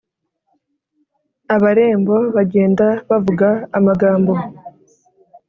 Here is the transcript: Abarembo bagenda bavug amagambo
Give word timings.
Abarembo 1.55 2.15
bagenda 2.35 2.85
bavug 3.09 3.41
amagambo 3.77 4.33